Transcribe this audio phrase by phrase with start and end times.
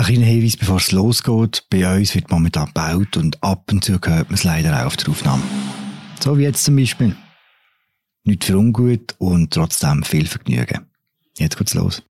[0.00, 1.66] Ein kleiner Hinweis, bevor es losgeht.
[1.68, 4.96] Bei uns wird momentan gebaut und ab und zu hört man es leider auch auf
[4.96, 5.42] der Aufnahme.
[6.20, 7.14] So wie jetzt zum Beispiel.
[8.24, 10.86] Nicht für ungut und trotzdem viel Vergnügen.
[11.36, 12.02] Jetzt geht's los.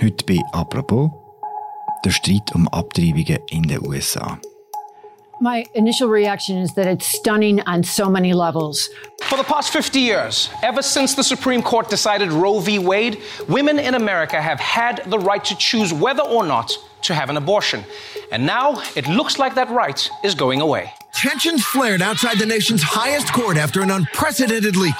[0.00, 1.10] Heute bei Apropos
[2.04, 4.38] der Streit um Abtreibungen in den USA.
[5.40, 8.88] My initial reaction is that it's stunning on so many levels.
[9.22, 12.80] For the past 50 years, ever since the Supreme Court decided Roe v.
[12.80, 17.30] Wade, women in America have had the right to choose whether or not to have
[17.30, 17.84] an abortion.
[18.32, 20.92] And now it looks like that right is going away.
[21.14, 24.94] Tensions flared outside the nation's highest court after an unprecedented leak.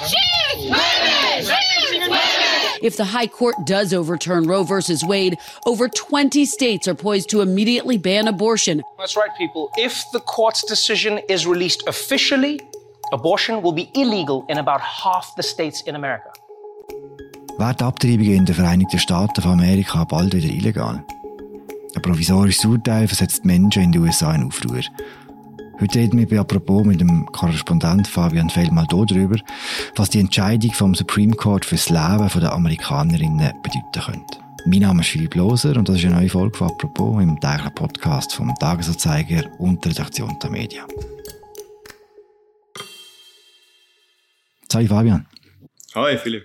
[2.81, 7.41] If the High Court does overturn Roe versus Wade, over 20 states are poised to
[7.41, 8.81] immediately ban abortion.
[8.97, 9.69] That's right, people.
[9.77, 12.61] If the court's decision is released officially,
[13.11, 16.31] abortion will be illegal in about half the states in America.
[17.57, 21.03] Werden Abtreibungen in den Vereinigten Staaten von Amerika bald wieder illegal?
[21.95, 24.83] Ein provisorisches Urteil versetzt Menschen in den USA in Aufruhr.
[25.81, 29.37] Heute reden wir bei Apropos mit dem Korrespondent Fabian Feldmann darüber,
[29.95, 34.39] was die Entscheidung vom Supreme Court fürs Leben der Amerikanerinnen bedeuten könnte.
[34.65, 37.73] Mein Name ist Philipp Loser und das ist eine neue Folge von Apropos im täglichen
[37.75, 40.83] Podcast vom Tagesanzeiger und der Redaktion der Medien.
[44.73, 45.25] Hi Fabian.
[45.95, 46.43] Hi Philipp.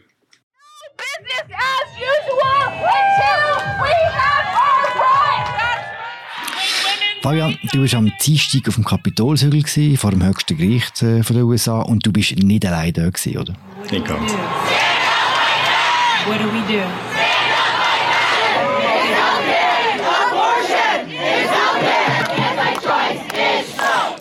[0.96, 4.33] Business as usual until we have.
[7.24, 11.34] Fabian, du warst am Dienstag auf dem Kapitolshügel gewesen, vor dem höchsten Gericht äh, von
[11.34, 13.54] den USA und du bist nicht allein da gewesen, oder?
[13.90, 14.30] Nicht ganz.
[16.26, 16.82] What do we do?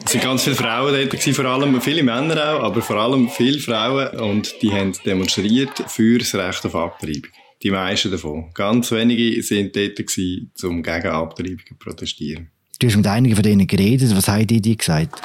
[0.06, 3.60] Es waren ganz viele Frauen dort, vor allem viele Männer auch, aber vor allem viele
[3.60, 7.32] Frauen und die haben demonstriert für das Recht auf Abtreibung.
[7.62, 8.52] Die meisten davon.
[8.54, 12.53] Ganz wenige sind dort gewesen, um gegen Abtreibungen zu protestieren.
[12.84, 14.14] Du hast mit einigen von denen geredet.
[14.14, 15.16] Was haben die dir gesagt?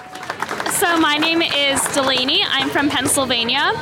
[0.78, 2.45] So my name is Delaney.
[2.56, 3.73] I'm from Pennsylvania.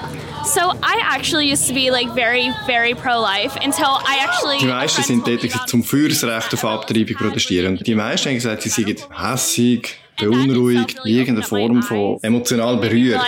[0.47, 4.61] So I actually used to be like very, very pro-life until I actually.
[4.61, 7.77] Die meisten sind dort gewesen, um für das Recht auf Abtreibung zu protestieren.
[7.77, 13.21] Die meisten haben gesagt, sie seien hässig, beunruhigt, in irgendeiner Form von emotional berührt.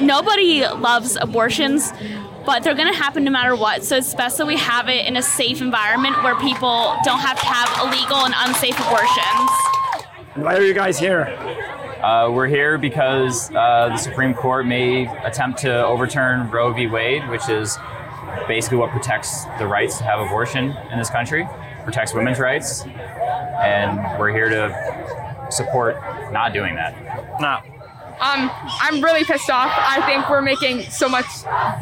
[0.00, 1.92] nobody loves abortions,
[2.44, 3.84] but they're gonna happen no matter what.
[3.84, 7.38] So it's best that we have it in a safe environment where people don't have
[7.40, 9.50] to have illegal and unsafe abortions.
[10.34, 11.26] Why are you guys here?
[12.02, 16.86] Uh, we're here because uh, the Supreme Court may attempt to overturn Roe v.
[16.86, 17.76] Wade, which is
[18.48, 21.46] basically what protects the rights to have abortion in this country,
[21.84, 26.00] protects women's rights, and we're here to support
[26.32, 26.94] not doing that.
[27.40, 27.69] No.
[28.20, 28.50] Um,
[28.82, 29.72] I'm really pissed off.
[29.74, 31.26] I think we're making so much,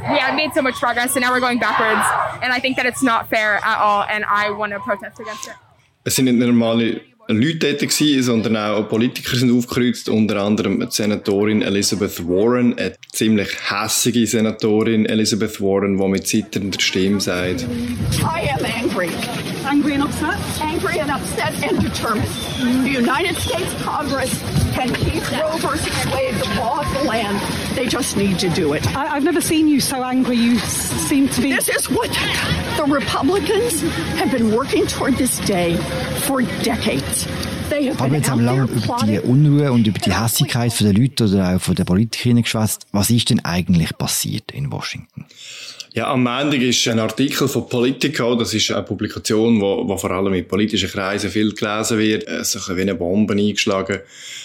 [0.08, 2.06] we have made so much progress and now we're going backwards.
[2.42, 5.48] And I think that it's not fair at all and I want to protest against
[5.48, 5.54] it.
[6.04, 7.00] Es sind nicht normale
[7.30, 12.94] Leute dort gewesen, sondern auch Politiker sind aufgekreuzt, unter anderem die Senatorin Elizabeth Warren, eine
[13.12, 17.66] ziemlich hässige Senatorin Elizabeth Warren, die mit zitternder Stimme sagt,
[18.22, 19.10] I am angry.
[19.68, 20.38] Angry and upset?
[20.62, 22.28] Angry and upset and determined.
[22.84, 24.30] The United States Congress
[24.72, 27.38] can keep Roe versus Wade the law of the land.
[27.76, 28.86] They just need to do it.
[28.96, 30.36] I, I've never seen you so angry.
[30.36, 31.52] You s- seem to be.
[31.52, 32.10] This is what
[32.76, 33.82] the Republicans
[34.18, 35.76] have been working toward this day
[36.26, 37.26] for decades.
[37.68, 39.28] They have Aber been jetzt out haben wir there lange über die.
[39.28, 42.86] Unruhe und über die Hässigkeit der Leute oder auch von der Politikerinnen geschwätzt.
[42.92, 45.26] Was ist denn eigentlich passiert in Washington?
[45.94, 50.10] Ja, am Montag ist ein Artikel von Politico, das ist eine Publikation, wo, wo vor
[50.10, 54.00] allem in politischen Kreisen viel gelesen wird, äh, so wie eine Bombe eingeschlagen.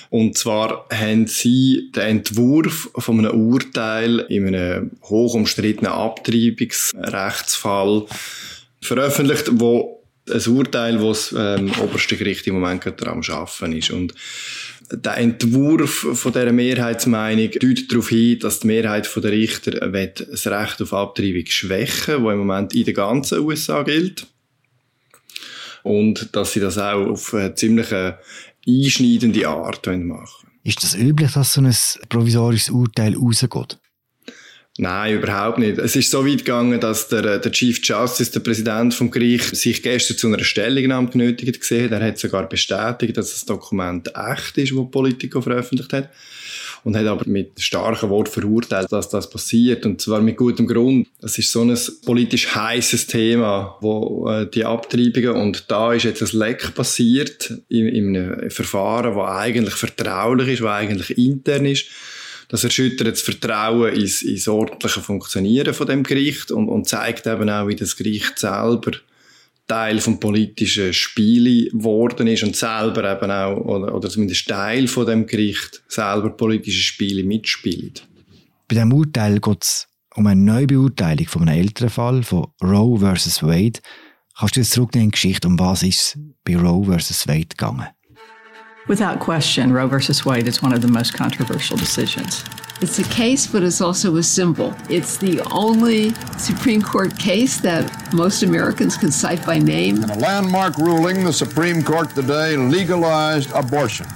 [0.10, 8.06] Und zwar haben sie den Entwurf von einem Urteil in einem hoch umstrittenen Abtreibungsrechtsfall
[8.82, 10.02] veröffentlicht, wo
[10.32, 13.92] ein Urteil, das das ähm, oberste Gericht im Moment gerade am Arbeiten ist.
[13.92, 14.14] Und
[14.96, 20.48] der Entwurf von dieser Mehrheitsmeinung deutet darauf hin, dass die Mehrheit der Richter will das
[20.48, 24.28] Recht auf Abtreibung schwächen, das im Moment in der ganzen USA gilt.
[25.84, 27.92] Und dass sie das auch auf eine ziemlich
[28.68, 30.28] einschneidende Art machen wollen.
[30.64, 31.76] Ist das üblich, dass so ein
[32.08, 33.80] provisorisches Urteil rausgeht?
[34.78, 35.78] Nein, überhaupt nicht.
[35.78, 39.84] Es ist so weit gegangen, dass der, der Chief Justice, der Präsident vom Gericht, sich
[39.84, 42.02] gestern zu einer Stellungnahme genötigt gesehen hat.
[42.02, 46.10] Er hat sogar bestätigt, dass das Dokument echt ist, das Politico veröffentlicht hat.
[46.84, 49.86] Und hat aber mit starken Worten verurteilt, dass das passiert.
[49.86, 51.08] Und zwar mit gutem Grund.
[51.22, 56.24] Es ist so ein politisch heißes Thema, wo äh, die Abtreibungen, und da ist jetzt
[56.24, 61.86] ein Leck passiert in, in einem Verfahren, das eigentlich vertraulich ist, das eigentlich intern ist.
[62.54, 67.50] Das erschüttert das Vertrauen ins, ins ordentliche Funktionieren von dem Gericht und, und zeigt eben
[67.50, 68.92] auch, wie das Gericht selber
[69.66, 75.08] Teil vom politischen Spiel geworden ist und selber eben auch, oder, oder zumindest Teil von
[75.08, 78.08] dem Gericht selber politische Spiele mitspielt.
[78.68, 83.42] Bei diesem Urteil geht es um eine Neubeurteilung von einem älteren Fall, von Roe vs.
[83.42, 83.80] Wade.
[84.38, 87.28] Kannst du jetzt zurücknehmen in die Geschichte, um was ist bei Roe vs.
[87.28, 87.88] Wade gegangen?
[88.88, 92.44] Without question, Roe versus Wade is one of the most controversial decisions.
[92.82, 94.76] It's a case, but it's also a symbol.
[94.90, 100.04] It's the only Supreme Court case that most Americans can cite by name.
[100.04, 104.12] In a landmark ruling, the Supreme Court today legalized abortions.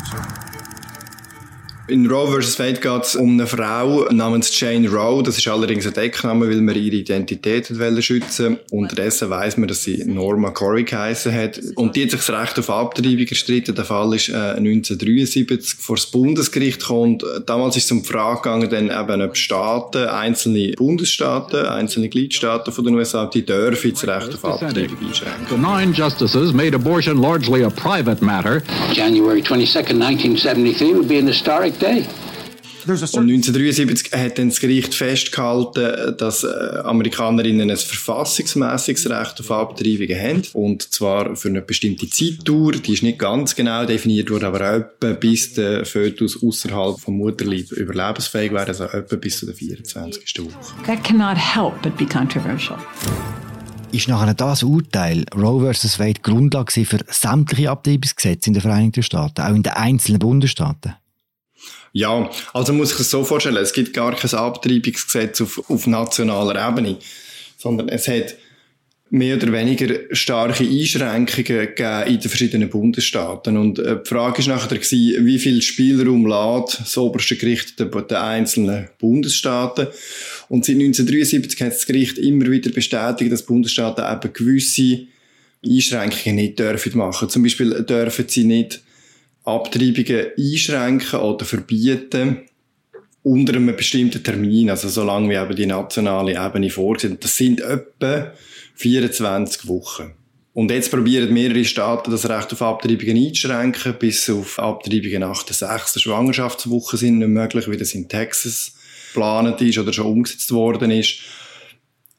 [1.90, 2.60] In Roe vs.
[2.60, 5.24] Wade geht es um eine Frau namens Jane Roe.
[5.24, 9.84] Das ist allerdings ein Deckname, weil man ihre Identität wollte schützen Unterdessen weiss man, dass
[9.84, 11.62] sie Norma Corey geheissen hat.
[11.76, 13.74] Und die hat sich das Recht auf Abtreibung erstritten.
[13.74, 17.20] Der Fall ist äh, 1973 vor das Bundesgericht gekommen.
[17.46, 22.74] Damals ist es um die Frage gegangen, dann eben, ob Staaten, einzelne Bundesstaaten, einzelne Gliedstaaten
[22.74, 25.48] von den USA, die dürfen das Recht auf Abtreibung einschränken.
[25.50, 28.62] The nine justices made abortion largely a private matter.
[28.92, 32.06] January 22, 1973 would be an historic day.
[32.88, 36.48] Und 1973 hat dann das Gericht festgehalten, dass äh,
[36.86, 40.44] Amerikanerinnen ein verfassungsmäßiges Recht auf Abtreibungen haben.
[40.54, 42.72] Und zwar für eine bestimmte Zeitdauer.
[42.74, 47.72] Die ist nicht ganz genau definiert worden, aber etwa bis der Fötus außerhalb vom Mutterleib
[47.72, 50.46] überlebensfähig wäre, also etwa bis zu der 24.
[50.46, 50.86] Woche.
[50.86, 52.78] That cannot help but be controversial.
[53.92, 56.00] Ist nachher das Urteil Roe vs.
[56.00, 60.96] Wade Grundlage für sämtliche Abtreibungsgesetze in den Vereinigten Staaten, auch in den einzelnen Bundesstaaten?
[61.94, 66.70] Ja, also muss ich es so vorstellen, es gibt gar kein Abtreibungsgesetz auf, auf nationaler
[66.70, 66.98] Ebene,
[67.58, 68.36] sondern es hat
[69.10, 73.58] mehr oder weniger starke Einschränkungen gegeben in den verschiedenen Bundesstaaten.
[73.58, 78.90] Und äh, die Frage ist nachher wie viel Spielraum lässt das oberste Gericht der einzelnen
[79.00, 79.88] Bundesstaaten.
[80.50, 85.08] Und seit 1973 hat das Gericht immer wieder bestätigt, dass Bundesstaaten eben gewisse
[85.66, 87.30] Einschränkungen nicht dürfen machen.
[87.30, 88.82] Zum Beispiel dürfen sie nicht
[89.48, 92.42] Abtreibungen einschränken oder verbieten
[93.24, 97.18] unter einem bestimmten Termin, also solange wie eben die nationale Ebene vorsehen.
[97.20, 98.34] Das sind etwa
[98.76, 100.14] 24 Wochen.
[100.54, 105.56] Und jetzt probieren mehrere Staaten das Recht auf Abtreibungen einzuschränken, bis auf Abtreibungen nach der
[105.56, 108.74] sechsten Schwangerschaftswoche sind nicht möglich, wie das in Texas
[109.14, 111.20] geplant ist oder schon umgesetzt worden ist.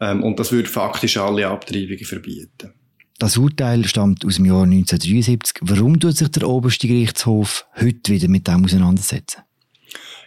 [0.01, 2.75] Ähm, und das würde faktisch alle Abtreibungen verbieten.
[3.19, 5.63] Das Urteil stammt aus dem Jahr 1973.
[5.63, 9.43] Warum tut sich der oberste Gerichtshof heute wieder mit dem auseinandersetzen?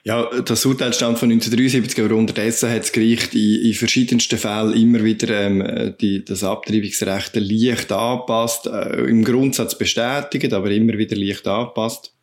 [0.04, 4.74] Ja, das Urteil stammt von 1973, aber unterdessen hat das Gericht in, in verschiedensten Fällen
[4.74, 11.16] immer wieder ähm, die, das Abtreibungsrecht leicht angepasst, äh, im Grundsatz bestätigt, aber immer wieder
[11.16, 12.14] leicht angepasst.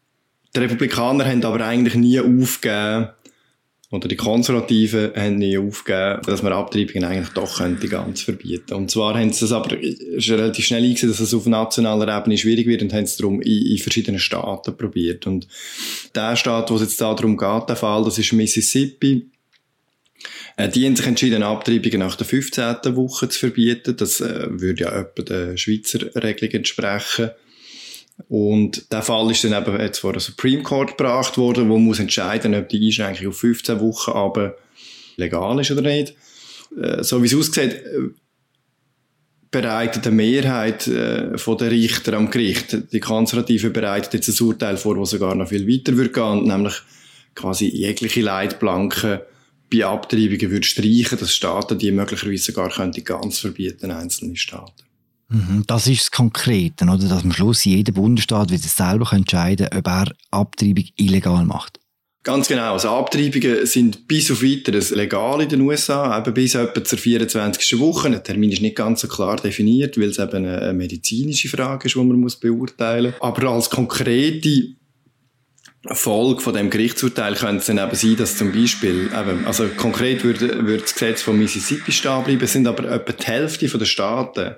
[0.54, 3.10] Die Republikaner haben aber eigentlich nie aufgegeben,
[3.90, 8.74] oder die Konservativen haben nie aufgegeben, dass man Abtreibungen eigentlich doch könnte ganz verbieten.
[8.74, 12.66] Und zwar haben sie das aber relativ schnell eingesehen, dass es auf nationaler Ebene schwierig
[12.66, 15.26] wird und haben es darum in, in verschiedenen Staaten probiert.
[15.26, 15.48] Und
[16.14, 19.30] der Staat, wo es jetzt darum geht, der Fall, das ist Mississippi.
[20.58, 22.94] Äh, die haben sich entschieden, Abtreibungen nach der 15.
[22.94, 23.96] Woche zu verbieten.
[23.96, 27.30] Das äh, würde ja etwa der Schweizer Regelung entsprechen.
[28.26, 32.00] Und der Fall ist dann eben jetzt vor der Supreme Court gebracht worden, wo muss
[32.00, 34.56] entscheiden, ob die Einschränkung auf 15 Wochen aber
[35.16, 36.14] legal ist oder nicht.
[36.80, 38.10] Äh, so wie es aussieht, äh,
[39.50, 44.76] bereitet eine Mehrheit äh, von der Richter am Gericht, die Konservativen bereitet jetzt ein Urteil
[44.76, 46.74] vor, das sogar noch viel weiter würde gehen, nämlich
[47.34, 49.20] quasi jegliche Leitplanken
[49.72, 54.87] bei Abtreibungen würde streichen, dass Staaten die möglicherweise sogar könnte ganz verbieten, einzelne Staaten.
[55.30, 57.08] Mhm, das ist das Konkrete, oder?
[57.08, 61.78] dass am Schluss jeder Bundesstaat wieder selber entscheiden kann, ob er Abtreibung illegal macht.
[62.24, 62.72] Ganz genau.
[62.72, 67.78] Also Abtreibungen sind bis auf weiteres legal in den USA, eben bis etwa zur 24.
[67.78, 68.10] Woche.
[68.10, 71.94] Der Termin ist nicht ganz so klar definiert, weil es eben eine medizinische Frage ist,
[71.94, 73.22] die man muss beurteilen muss.
[73.22, 74.74] Aber als konkrete
[75.86, 80.24] Folge von dem Gerichtsurteil könnte es dann eben sein, dass zum Beispiel, eben, also konkret
[80.24, 83.84] würde, würde das Gesetz von Mississippi stehen bleiben, es sind aber etwa die Hälfte der
[83.86, 84.56] Staaten,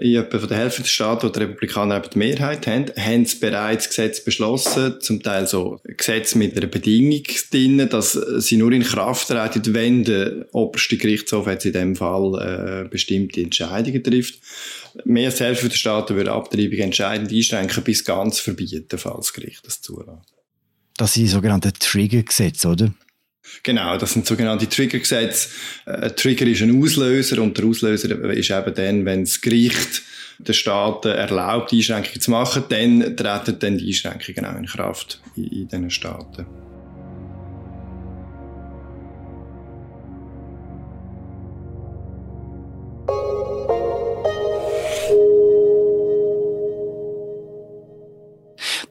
[0.00, 3.24] in etwa von der Hälfte der Staaten, wo die Republikaner eben die Mehrheit haben, haben
[3.24, 8.72] sie bereits Gesetze beschlossen, zum Teil so Gesetze mit einer Bedingung drin, dass sie nur
[8.72, 14.38] in Kraft treten, wenn der oberste Gerichtshof jetzt in dem Fall äh, bestimmte Entscheidungen trifft.
[15.04, 19.32] Mehr als die Hälfte der Staaten würde Abtreibung entscheidend einschränken, bis ganz verbieten, falls das
[19.32, 20.34] Gericht das zulässt.
[20.96, 22.92] Das sind die sogenannten Trigger-Gesetze, oder?
[23.62, 25.48] Genau, das sind sogenannte Triggergesetze.
[25.86, 30.02] Ein Trigger ist ein Auslöser und der Auslöser ist eben dann, wenn das Gericht
[30.38, 35.44] den Staaten erlaubt, Einschränkungen zu machen, dann treten dann die Einschränkungen auch in Kraft in,
[35.44, 36.46] in diesen Staaten.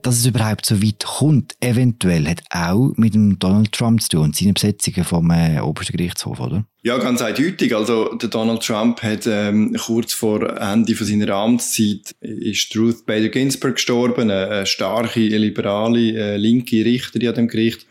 [0.09, 4.21] Dass es überhaupt so weit kommt, eventuell, hat auch mit dem Donald Trump zu tun
[4.21, 6.65] und seinen Besetzungen vom äh, obersten Gerichtshof, oder?
[6.81, 7.75] Ja, ganz eindeutig.
[7.75, 13.29] Also der Donald Trump hat ähm, kurz vor Ende von seiner Amtszeit ist Ruth Bader
[13.29, 17.85] Ginsburg gestorben, eine, eine starke liberale äh, linke Richterin an dem Gericht.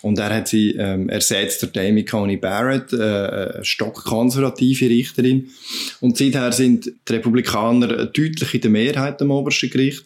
[0.00, 5.50] Und er hat sie ähm, ersetzt durch Amy Coney Barrett, äh, eine stockkonservative Richterin.
[6.00, 10.04] Und seither sind die Republikaner deutlich in der Mehrheit am obersten Gericht.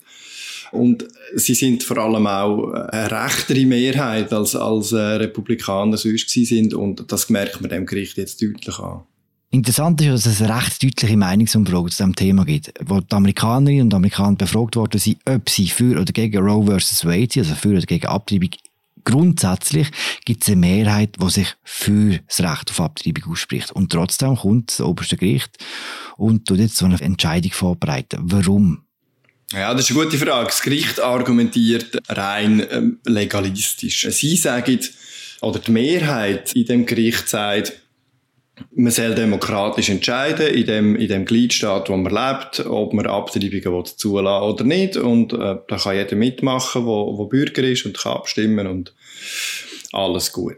[0.72, 6.74] Und sie sind vor allem auch eine rechtere Mehrheit als, als äh, Republikaner sonst sind.
[6.74, 9.02] Und das merkt man dem Gericht jetzt deutlich an.
[9.50, 13.84] Interessant ist, dass es eine recht deutliche Meinungsumfrage zu diesem Thema gibt, wo die Amerikanerinnen
[13.86, 17.04] und Amerikaner befragt worden sind, ob sie für oder gegen Roe vs.
[17.06, 18.50] Wade sind, also für oder gegen Abtreibung.
[19.04, 19.88] Grundsätzlich
[20.24, 23.70] gibt es eine Mehrheit, die sich für das Recht auf Abtreibung ausspricht.
[23.70, 25.56] Und trotzdem kommt das oberste Gericht
[26.16, 28.18] und tut jetzt so eine Entscheidung vorbereiten.
[28.24, 28.85] Warum?
[29.52, 30.46] Ja, das ist eine gute Frage.
[30.46, 34.06] Das Gericht argumentiert rein ähm, legalistisch.
[34.10, 34.80] Sie sagen,
[35.40, 37.72] oder die Mehrheit in dem Gericht sagt,
[38.74, 43.84] man soll demokratisch entscheiden in dem, in dem Gliedstaat, wo man lebt, ob man Abtreibungen
[43.84, 44.96] zulassen oder nicht.
[44.96, 48.94] Und äh, da kann jeder mitmachen, wo, wo Bürger ist und kann abstimmen und
[49.92, 50.56] alles gut.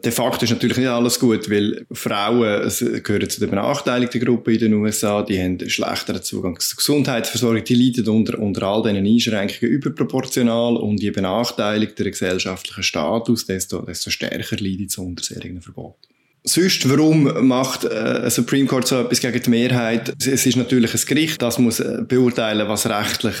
[0.00, 2.70] De facto ist natürlich nicht alles gut, weil Frauen
[3.02, 7.74] gehören zu der benachteiligten Gruppe in den USA, die haben schlechteren Zugang zur Gesundheitsversorgung, die
[7.74, 14.10] leiden unter, unter all diesen Einschränkungen überproportional und je benachteiligter der gesellschaftliche Status, desto, desto
[14.10, 16.08] stärker leidet es unter solchen Verboten.
[16.44, 20.12] Sonst, warum macht äh, Supreme Court so etwas gegen die Mehrheit?
[20.18, 23.36] Es ist natürlich ein Gericht, das muss äh, beurteilen, was rechtlich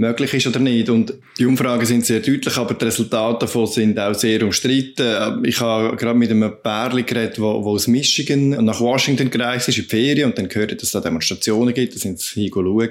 [0.00, 0.88] möglich ist oder nicht.
[0.88, 5.44] Und die Umfragen sind sehr deutlich, aber die Resultate davon sind auch sehr umstritten.
[5.44, 9.76] Ich habe gerade mit einem Pärchen geredet, wo, wo aus Michigan nach Washington gereist ist
[9.76, 12.88] in die Ferien und dann gehört, dass es da Demonstrationen gibt, da sind sie hinschauen.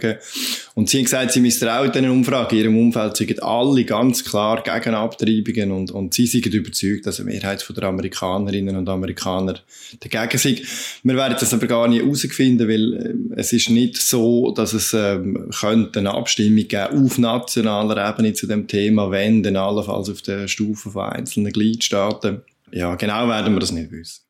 [0.76, 2.56] Und sie haben gesagt, sie misstrauen diesen Umfragen.
[2.56, 7.20] In ihrem Umfeld sind alle ganz klar gegen Abtreibungen und, und sie sind überzeugt, dass
[7.20, 9.56] eine Mehrheit der Amerikanerinnen und Amerikaner
[10.00, 10.62] dagegen sind.
[11.02, 14.94] Wir werden das aber gar nicht herausfinden, weil äh, es ist nicht so, dass es
[14.94, 20.22] ähm, könnte eine Abstimmung geben auf nationaler Ebene zu dem Thema, wenn, dann allenfalls auf
[20.22, 22.42] der Stufe von einzelnen Gliedstaaten.
[22.72, 24.22] Ja, genau werden wir das nicht wissen.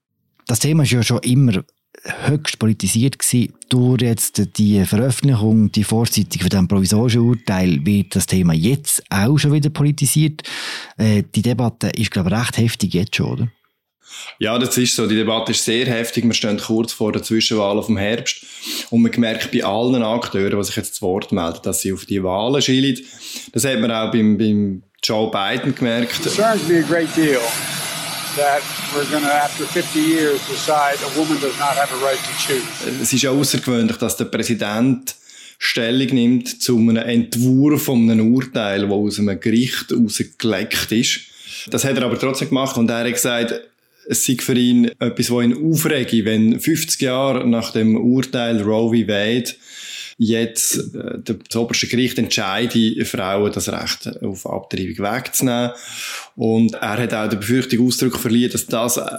[0.47, 1.63] Das Thema ist ja schon immer
[2.27, 3.53] höchst politisiert gewesen.
[3.69, 9.37] Durch jetzt die Veröffentlichung, die Vorzeitung von diesem provisorischen Urteil wird das Thema jetzt auch
[9.37, 10.43] schon wieder politisiert.
[10.97, 13.51] Äh, die Debatte ist, glaube ich, recht heftig jetzt schon, oder?
[14.39, 15.07] Ja, das ist so.
[15.07, 16.25] Die Debatte ist sehr heftig.
[16.25, 18.45] Wir stehen kurz vor der Zwischenwahl auf dem Herbst.
[18.89, 22.05] Und man merkt bei allen Akteuren, die sich jetzt zu Wort melden, dass sie auf
[22.05, 22.99] die Wahlen schielen.
[23.51, 26.19] Das hat man auch beim, beim Joe Biden gemerkt.
[26.19, 27.41] It concerns me a great deal
[28.35, 28.61] that
[28.95, 32.31] we're going to, after 50 years, decide a woman does not have a right to
[32.37, 33.01] choose.
[33.01, 35.15] Es ist ja außergewöhnlich, dass der Präsident
[35.57, 41.19] Stellung nimmt zu einem Entwurf von einem Urteil, das aus einem Gericht rausgeleckt ist.
[41.69, 43.59] Das hat er aber trotzdem gemacht und er hat gesagt,
[44.09, 48.89] es sei für ihn etwas, was ihn aufregt, wenn 50 Jahre nach dem Urteil Roe
[48.89, 49.07] v.
[49.07, 49.53] Wade
[50.17, 55.71] jetzt äh, das oberste Gericht entscheide, Frauen das Recht auf Abtreibung wegzunehmen.
[56.35, 59.09] Und er hat auch die Befürchtung Ausdruck verliehen, dass das äh,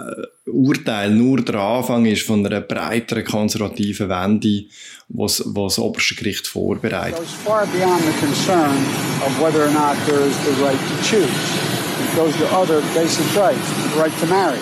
[0.47, 4.65] Urteil nur der Anfang ist von einer breiteren konservativen Wende,
[5.09, 7.19] was, das oberste Gericht vorbereitet.
[7.19, 8.77] It goes far beyond the concern
[9.25, 11.71] of whether or not there is the right to choose.
[12.03, 14.59] It goes to other basic rights, the right to marry,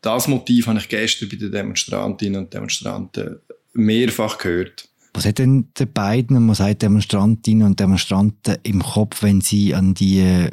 [0.00, 3.38] Das Motiv habe ich gestern bei den Demonstrantinnen und Demonstranten
[3.72, 4.88] mehrfach gehört.
[5.14, 9.94] Was hat denn der beiden, was sagt Demonstrantinnen und Demonstranten im Kopf, wenn sie an
[9.94, 10.48] die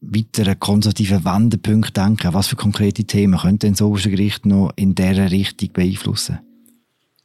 [0.00, 2.34] weiteren konservativen Wendepunkte denken?
[2.34, 6.40] Was für konkrete Themen könnte denn das oberste Gericht noch in dieser Richtung beeinflussen?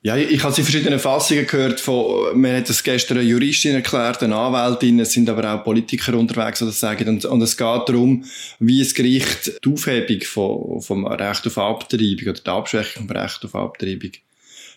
[0.03, 4.21] Ja, ich, habe sie verschiedene Fassungen gehört von, mir hat das gestern eine Juristin erklärt,
[4.21, 7.09] eine Anwältin, es sind aber auch Politiker unterwegs, die sagen.
[7.09, 8.23] Und, und es geht darum,
[8.59, 13.43] wie das Gericht die Aufhebung von, vom Recht auf Abtreibung oder die Abschwächung vom Recht
[13.43, 14.11] auf Abtreibung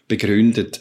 [0.08, 0.80] begründet.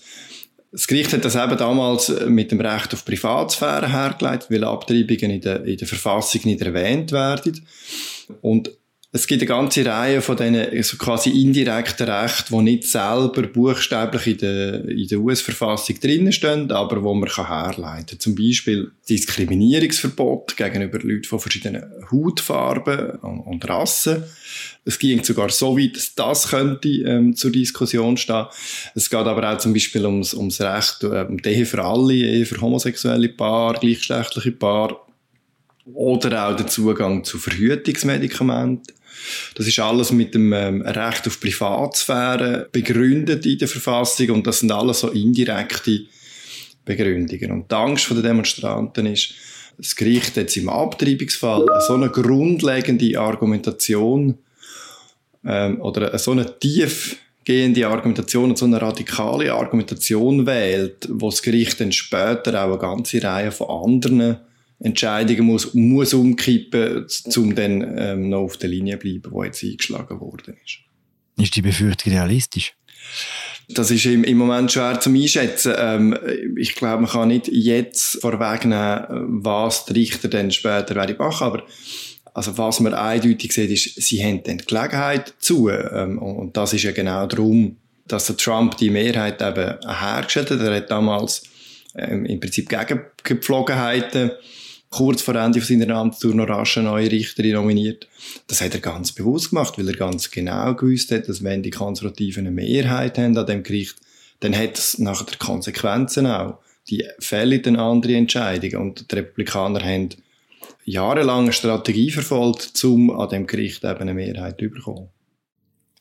[0.72, 5.42] Das Gericht hat das eben damals mit dem Recht auf Privatsphäre hergeleitet, weil Abtreibungen in
[5.42, 7.66] der, in der Verfassung nicht erwähnt werden.
[8.42, 8.72] Und
[9.12, 14.28] es gibt eine ganze Reihe von diesen so quasi indirekten Rechten, die nicht selber buchstäblich
[14.28, 18.20] in der, in der US-Verfassung drinnen stehen, aber wo man herleiten kann.
[18.20, 24.26] Zum Beispiel Diskriminierungsverbot gegenüber Leuten von verschiedenen Hautfarben und, und Rassen.
[24.86, 28.46] Es ging sogar so weit, dass das könnte ähm, zur Diskussion stehen.
[28.94, 32.46] Es geht aber auch zum Beispiel ums, ums Recht, um die Ehe für alle, Ehe
[32.46, 35.08] für homosexuelle Paar, gleichgeschlechtliche Paar
[35.96, 38.99] oder auch der Zugang zu Verhütungsmedikamenten.
[39.56, 44.60] Das ist alles mit dem ähm, Recht auf Privatsphäre begründet in der Verfassung und das
[44.60, 46.02] sind alles so indirekte
[46.86, 47.52] Begründungen.
[47.52, 49.34] Und die Angst der Demonstranten ist,
[49.78, 54.38] das Gericht jetzt im Abtreibungsfall so eine grundlegende Argumentation
[55.46, 61.80] ähm, oder so eine tiefgehende Argumentation und so eine radikale Argumentation wählt, wo das Gericht
[61.80, 64.38] dann später auch eine ganze Reihe von anderen
[64.80, 67.06] Entscheidungen muss, muss umkippen,
[67.36, 70.80] um dann ähm, noch auf der Linie zu bleiben, die jetzt eingeschlagen worden ist.
[71.38, 72.74] Ist die Befürchtung realistisch?
[73.70, 75.74] Das ist im, im Moment schwer zu einschätzen.
[75.78, 76.18] Ähm,
[76.58, 81.64] ich glaube, man kann nicht jetzt vorwegnehmen, was die Richter dann später werden machen, aber
[82.34, 85.70] also was man eindeutig sieht, ist, sie haben dann die Gelegenheit zu.
[85.70, 90.62] Ähm, und das ist ja genau darum, dass der Trump die Mehrheit eben hergestellt hat.
[90.62, 91.44] Er hat damals
[91.96, 94.32] ähm, im Prinzip gegen Gepflogenheiten
[94.90, 98.08] kurz vor Ende seiner Amtstour noch rasch eine neue Richterin nominiert.
[98.48, 101.70] Das hat er ganz bewusst gemacht, weil er ganz genau gewusst hat, dass wenn die
[101.70, 103.98] Konservativen eine Mehrheit haben an dem Gericht,
[104.40, 106.60] dann hat es nachher Konsequenzen auch.
[106.90, 110.10] Die fällen dann andere Entscheidungen und die Republikaner haben
[110.86, 115.10] jahrelang eine Strategie verfolgt, um an dem Gericht eben eine Mehrheit zu bekommen.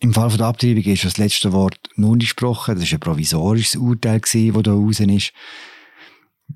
[0.01, 2.77] Im Fall der Abtreibung ist das letzte Wort nur gesprochen.
[2.77, 5.33] Das war ein provisorisches Urteil, das hier raus ist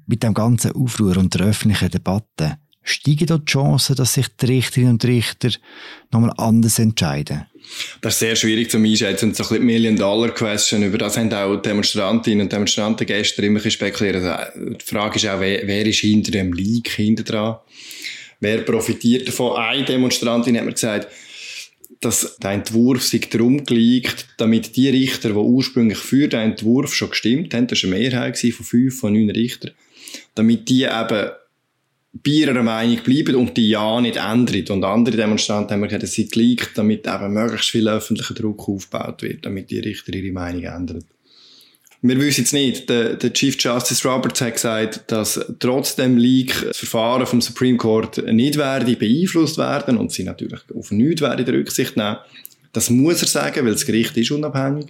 [0.06, 4.46] mit dem ganzen Aufruhr und der öffentlichen Debatte, steigen dort die Chancen, dass sich die
[4.46, 5.50] Richterinnen und Richter
[6.10, 7.46] nochmal anders entscheiden?
[8.00, 9.28] Das ist sehr schwierig zu einschätzen.
[9.28, 14.16] Und so ein bisschen Million-Dollar-Question, über das haben auch Demonstrantinnen und Demonstranten gestern immer spekuliert.
[14.16, 17.56] Also, die Frage ist auch, wer, wer ist hinter dem Leak hinter dran?
[18.40, 19.56] Wer profitiert davon?
[19.56, 21.06] Eine Demonstrantin hat mir gesagt,
[22.02, 27.10] dass der Entwurf sich darum geleakt, damit die Richter, die ursprünglich für den Entwurf schon
[27.10, 29.70] gestimmt haben, das war eine Mehrheit von fünf von neun Richtern,
[30.34, 31.30] damit die eben
[32.12, 34.64] bei ihrer Meinung bleiben und die ja nicht ändern.
[34.68, 39.22] Und andere Demonstranten haben gesagt, es sei geleakt, damit eben möglichst viel öffentlicher Druck aufgebaut
[39.22, 41.04] wird, damit die Richter ihre Meinung ändern.
[42.04, 42.90] Wir wissen es nicht.
[42.90, 47.78] Der, der, Chief Justice Roberts hat gesagt, dass trotz dem Leak das Verfahren vom Supreme
[47.78, 52.16] Court nicht werde beeinflusst werden und sie natürlich auf nichts werde Rücksicht nehmen.
[52.72, 54.86] Das muss er sagen, weil das Gericht ist unabhängig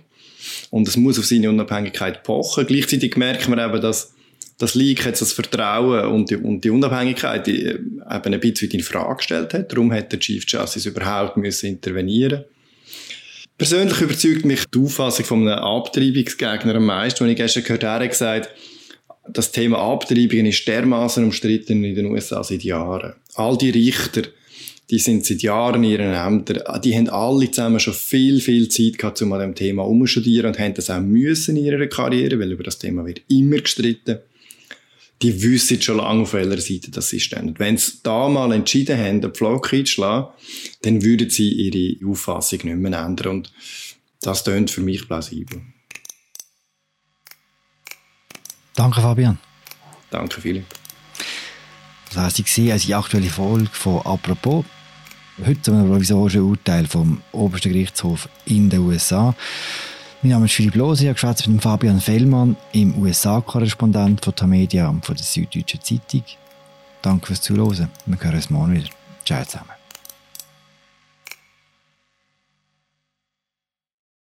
[0.70, 2.66] und es muss auf seine Unabhängigkeit pochen.
[2.66, 4.14] Gleichzeitig merken wir eben, dass
[4.57, 8.70] das Leak jetzt das Vertrauen und die, und die Unabhängigkeit die, äh, eben ein bisschen
[8.70, 9.70] in Frage gestellt hat.
[9.70, 12.44] Darum hat der Chief Justice überhaupt müssen intervenieren
[13.59, 18.09] Persönlich überzeugt mich die Auffassung von einem Abtreibungsgegner am meisten, als ich gestern gehört habe,
[18.09, 18.51] gesagt,
[19.29, 23.15] das Thema Abtreibungen ist dermaßen umstritten in den USA seit Jahren.
[23.35, 24.23] All die Richter,
[24.91, 28.99] die sind seit Jahren in ihren Ämtern, die haben alle zusammen schon viel, viel Zeit
[28.99, 32.53] gehabt, um an dem Thema umzustudieren und haben das auch müssen in ihrer Karriere, weil
[32.53, 34.19] über das Thema wird immer gestritten
[35.23, 37.55] die wissen schon lange, auf welcher Seite das sie stehen.
[37.59, 40.29] Wenn sie da mal entschieden haben, den Pflock einzuschlagen,
[40.83, 43.29] dann würden sie ihre Auffassung nicht mehr ändern.
[43.29, 43.53] Und
[44.21, 45.63] das tönt für mich plausibel.
[48.75, 49.39] Danke, Fabian.
[50.11, 50.67] Danke, Philipp.
[52.15, 54.65] Das ich sehe also die aktuelle Folge von «Apropos».
[55.45, 59.35] Heute zu einem provisorischen Urteil vom obersten Gerichtshof in den USA.
[60.25, 65.05] Mein Name ist Philipp Lose, ich habe mit Fabian Fellmann, im USA-Korrespondent von Tamedia und
[65.05, 66.23] von der Süddeutschen Zeitung.
[67.03, 67.91] Danke fürs Zuhören.
[68.07, 68.89] Wir hören uns morgen wieder.
[69.25, 69.82] Ciao zusammen.